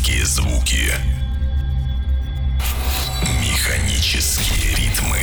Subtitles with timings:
[0.00, 0.94] Механические звуки.
[3.42, 5.18] Механические ритмы.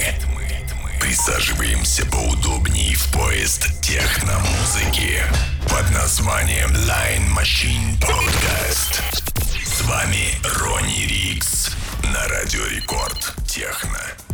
[1.01, 5.23] Присаживаемся поудобнее в поезд техномузыки
[5.63, 9.01] под названием Line Machine Podcast.
[9.65, 11.71] С вами Ронни Рикс
[12.03, 14.26] на Радио Рекорд Техно.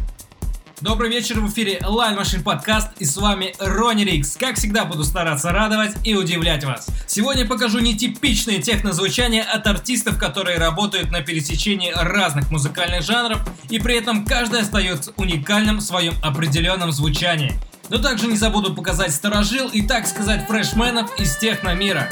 [0.84, 4.36] Добрый вечер, в эфире Line Machine Podcast и с вами Ронни Рикс.
[4.36, 6.90] Как всегда буду стараться радовать и удивлять вас.
[7.08, 13.96] Сегодня покажу нетипичные технозвучания от артистов, которые работают на пересечении разных музыкальных жанров и при
[13.96, 17.54] этом каждый остается уникальным в своем определенном звучании.
[17.88, 22.10] Но также не забуду показать сторожил и так сказать фрешменов из техно мира.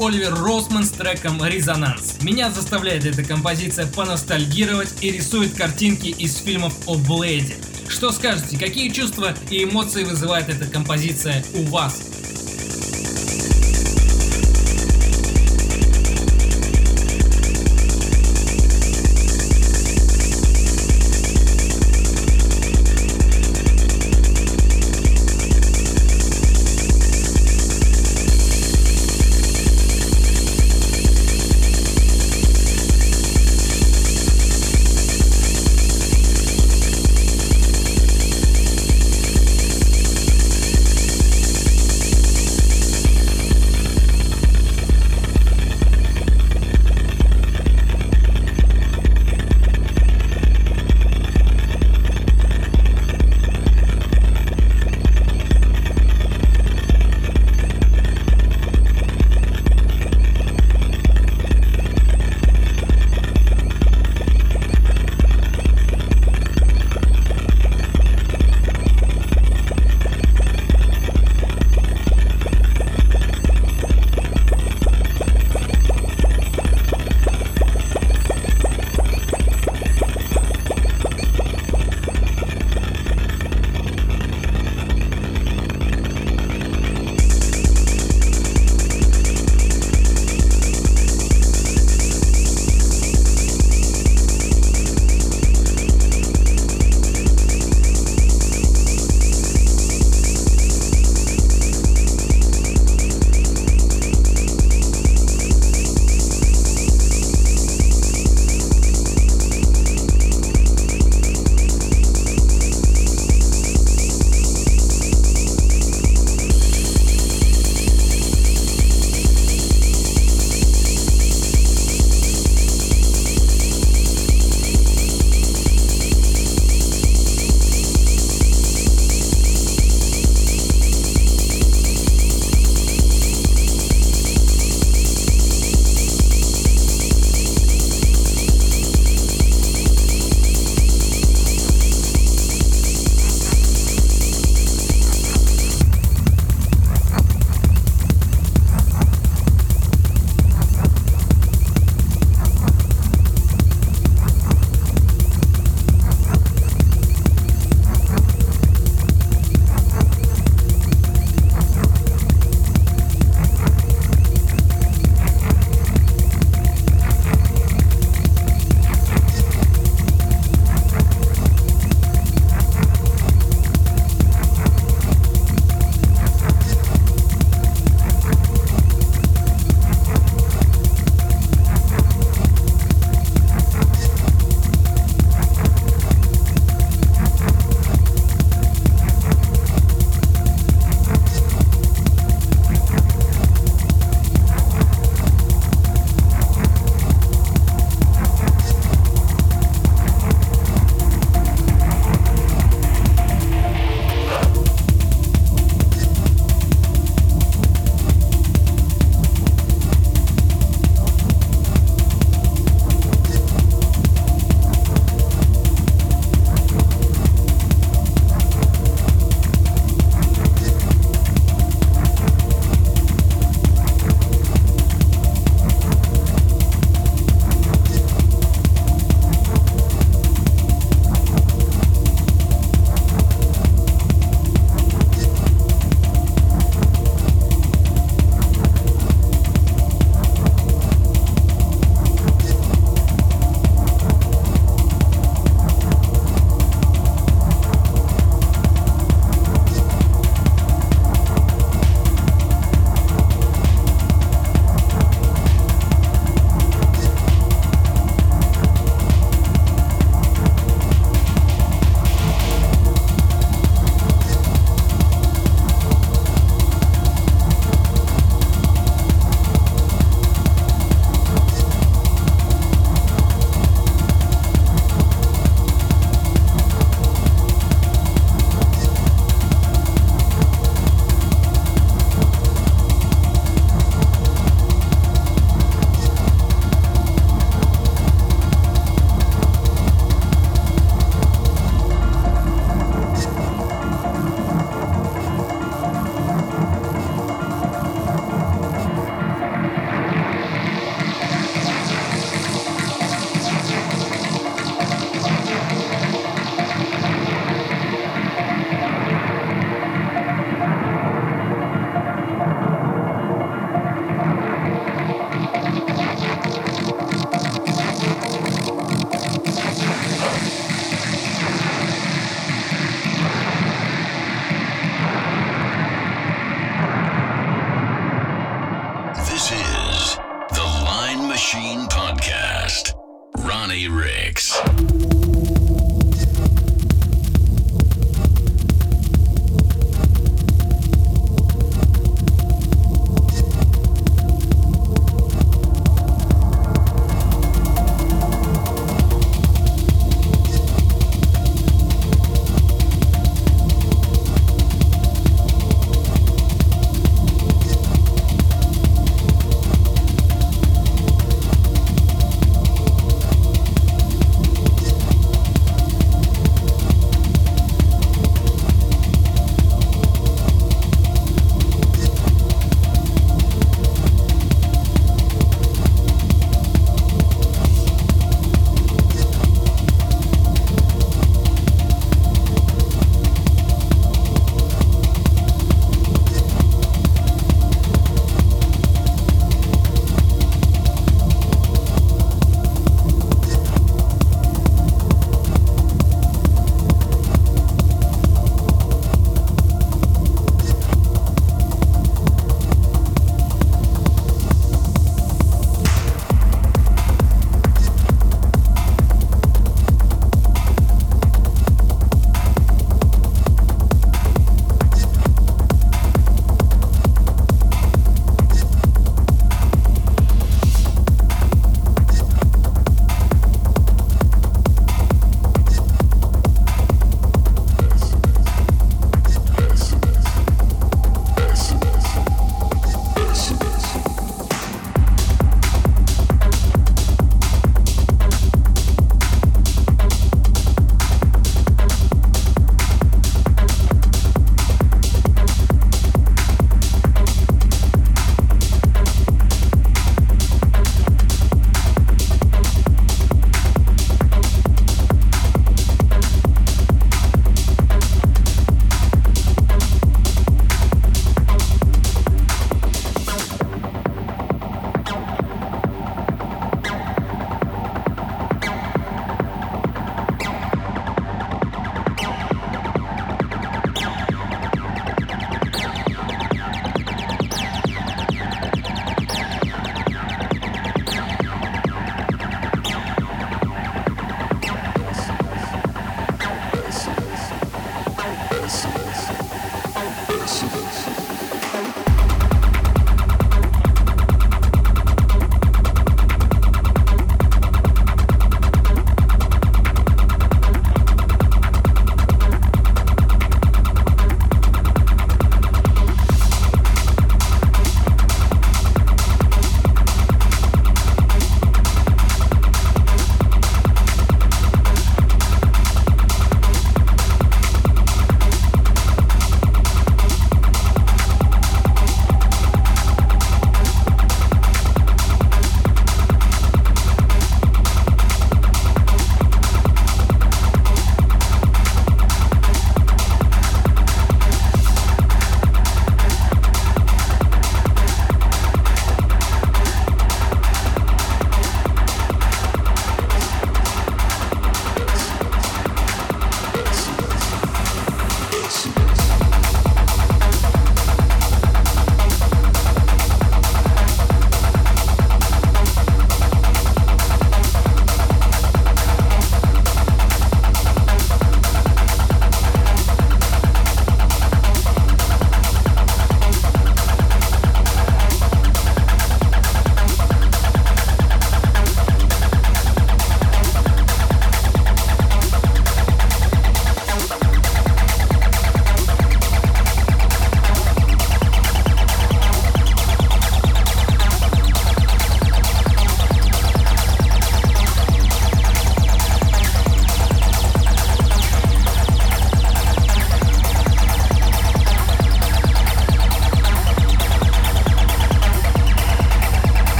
[0.00, 2.22] Оливер Росман с треком «Резонанс».
[2.22, 7.56] Меня заставляет эта композиция поностальгировать и рисует картинки из фильмов о Блейде.
[7.86, 12.09] Что скажете, какие чувства и эмоции вызывает эта композиция у вас?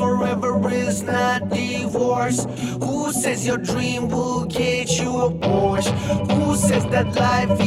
[0.00, 2.46] forever is not divorce.
[2.80, 5.92] Who says your dream will get you a Porsche?
[6.32, 7.60] Who says that life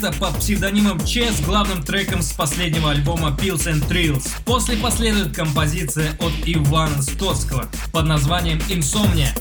[0.00, 4.28] артиста под псевдонимом Че главным треком с последнего альбома Pills and Thrills.
[4.44, 9.34] После последует композиция от Ивана Стоцкого под названием «Инсомния».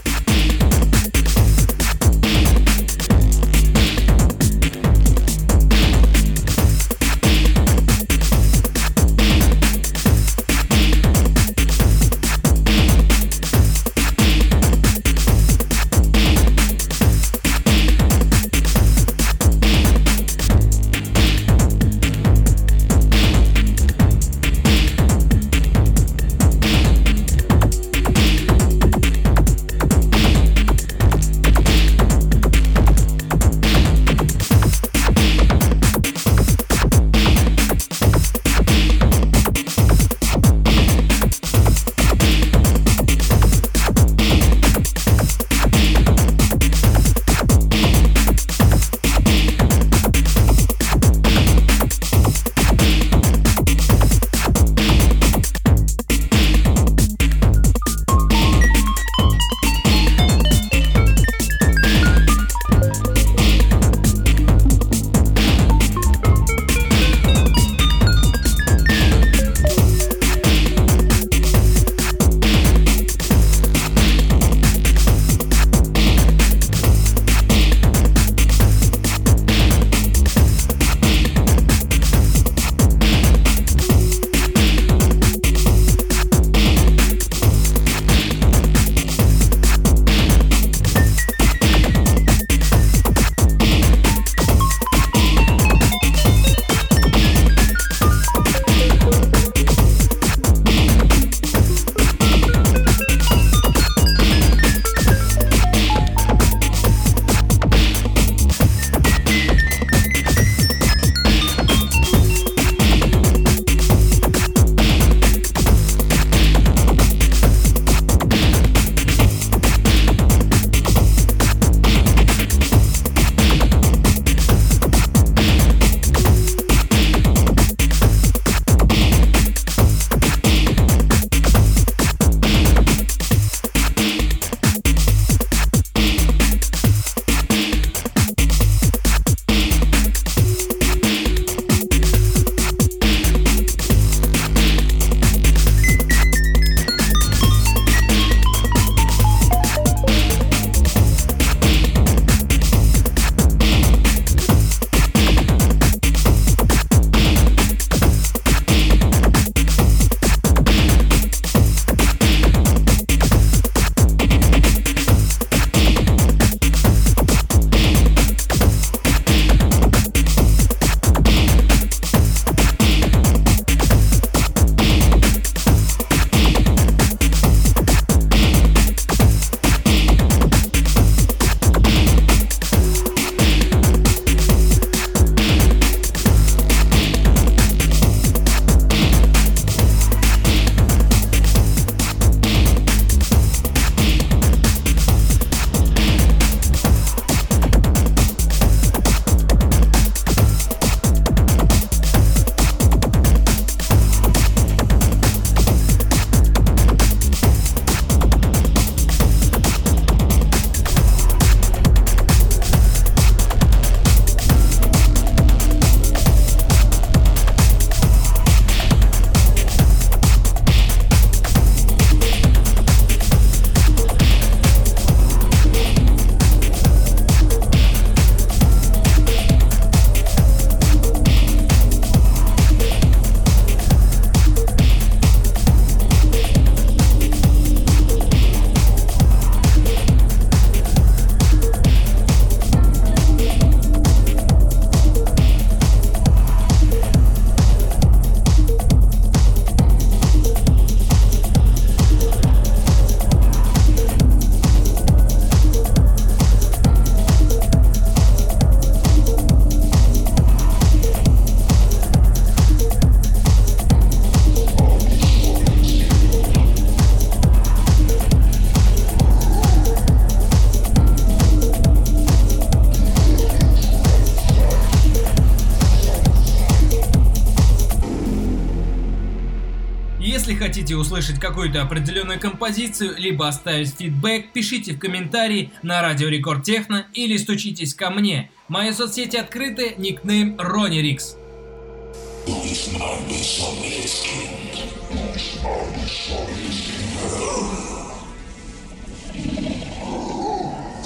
[281.20, 287.36] Услышать какую-то определенную композицию, либо оставить фидбэк, пишите в комментарии на радио Рекорд Техно или
[287.36, 288.50] стучитесь ко мне.
[288.70, 291.36] Мои соцсети открыты, никнейм Ронни Рикс.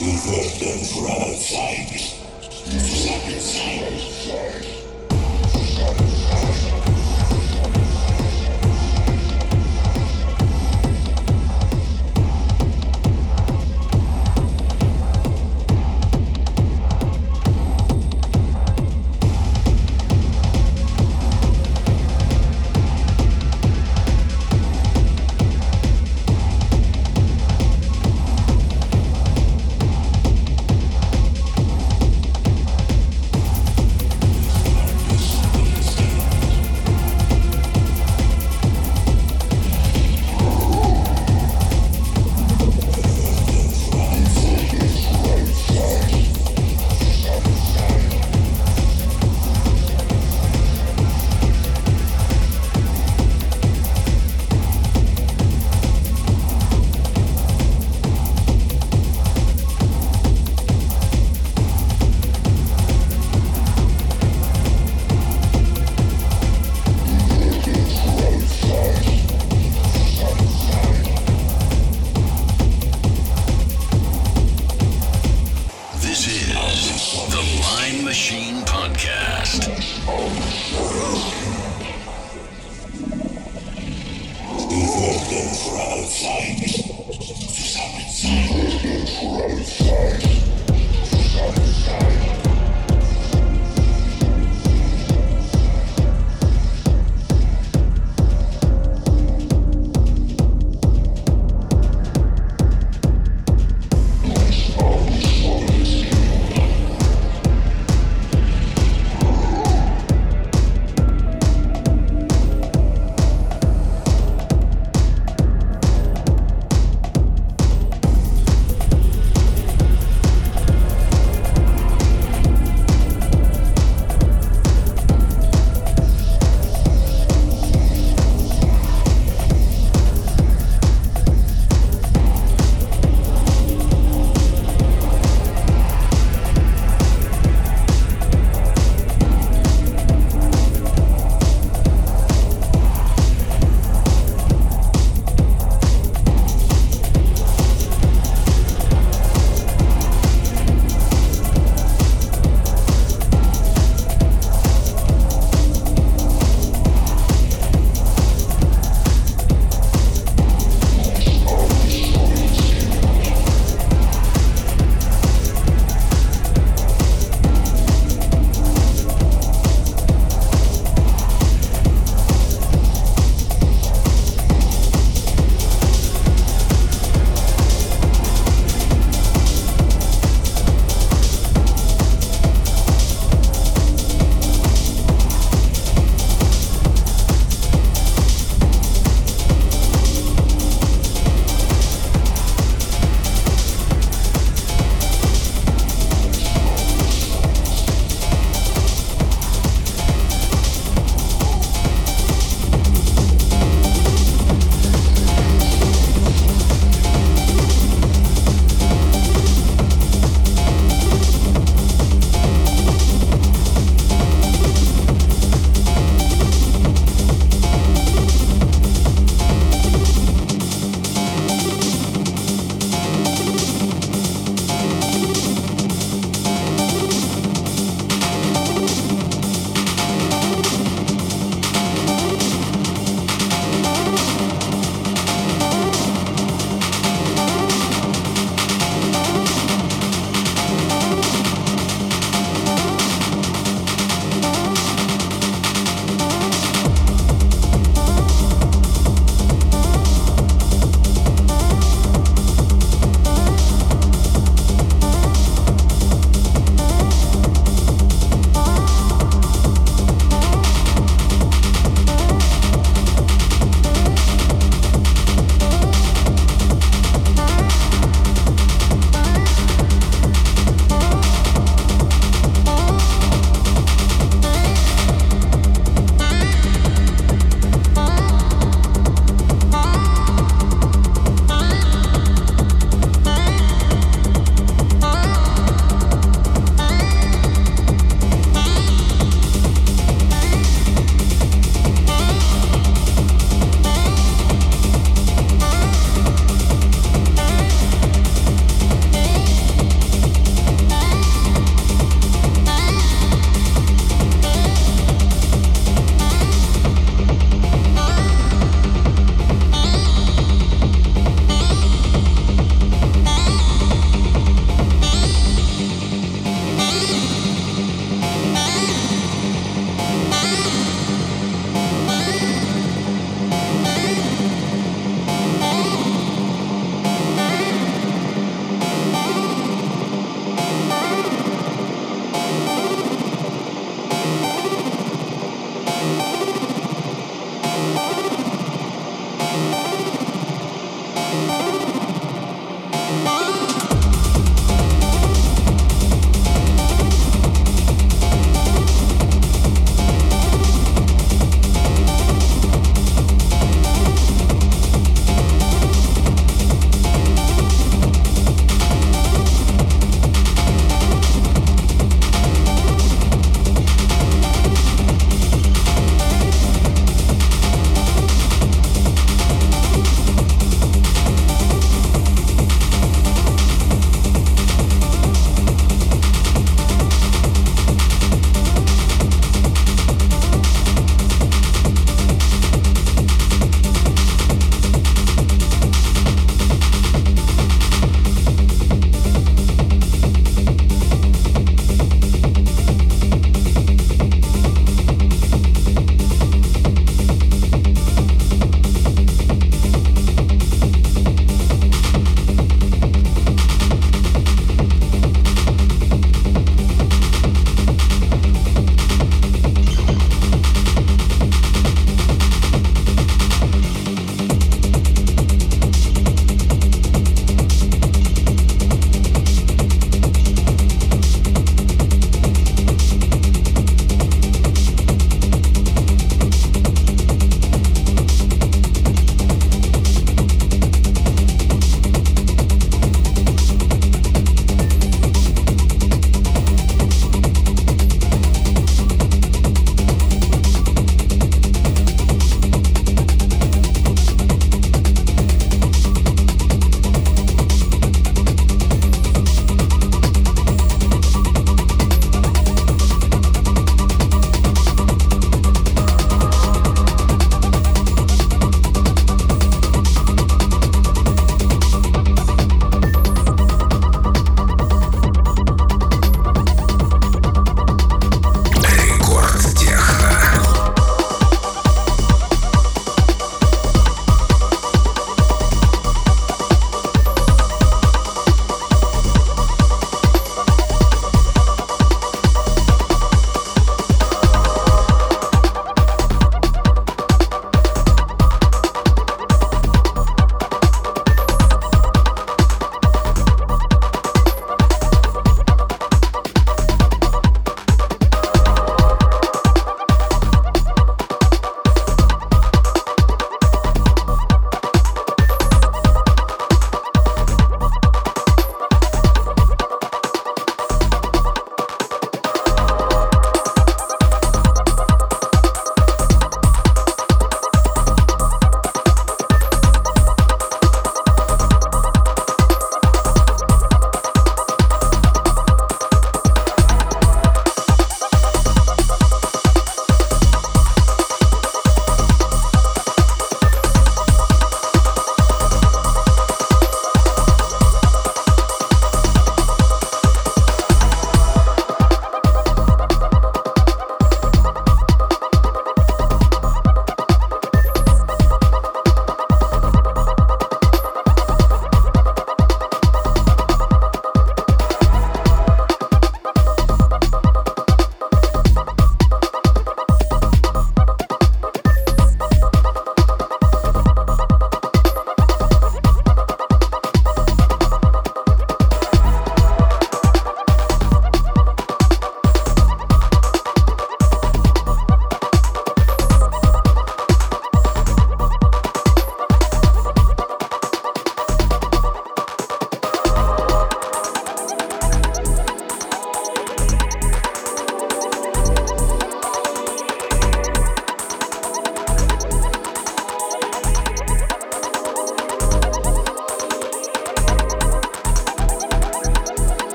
[0.00, 0.20] We've
[0.60, 1.88] them for outside.
[3.26, 3.94] Inside.
[4.24, 4.73] Что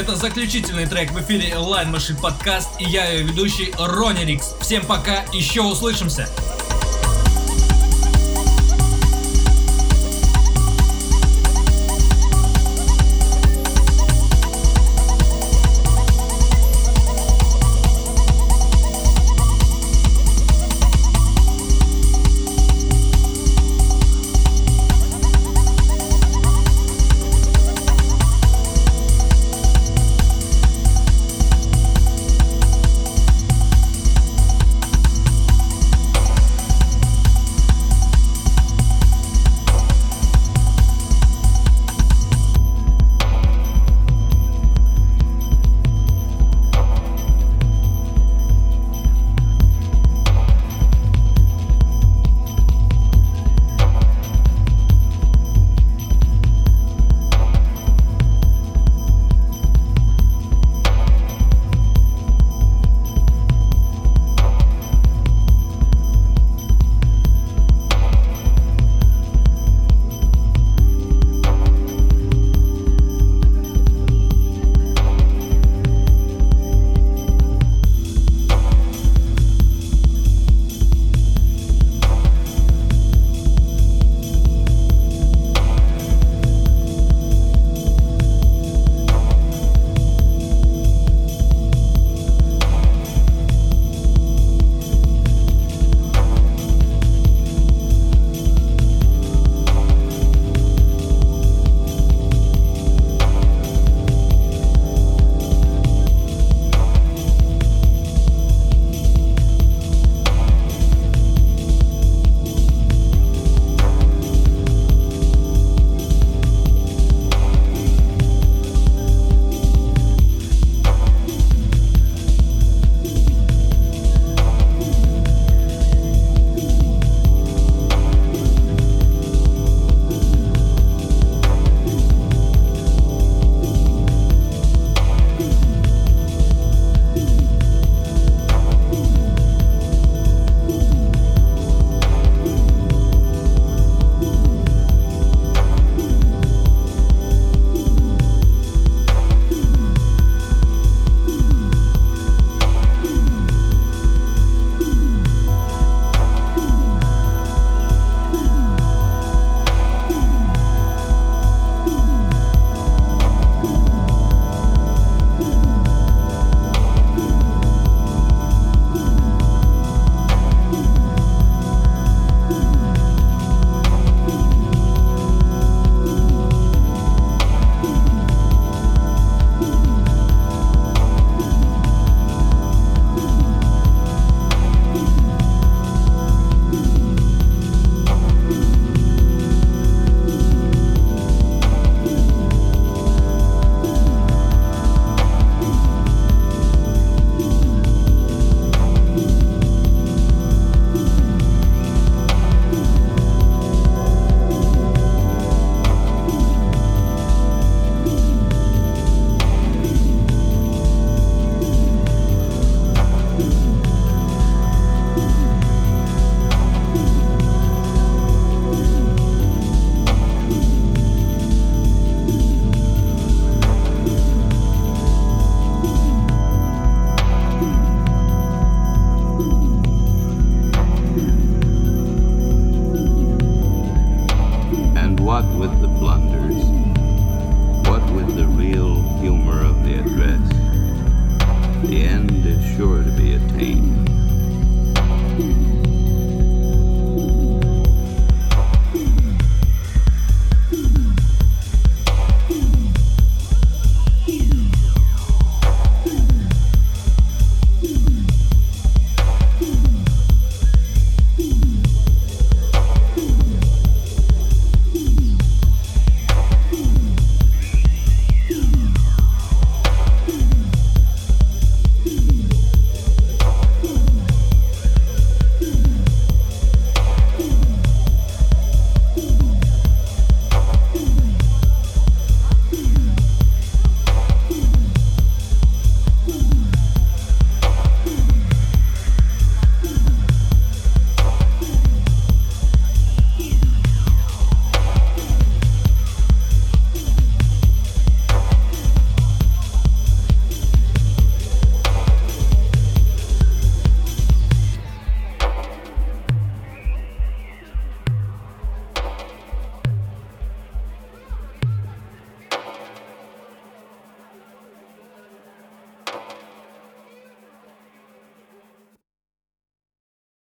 [0.00, 4.54] это заключительный трек в эфире Line Machine Podcast и я ее ведущий Ронни Рикс.
[4.62, 6.26] Всем пока, еще услышимся.